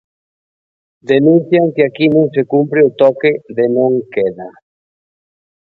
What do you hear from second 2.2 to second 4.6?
se cumpre o toque de non queda.